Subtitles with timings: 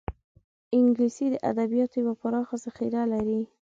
[0.77, 3.41] انګلیسي د ادبیاتو یوه پراخه ذخیره لري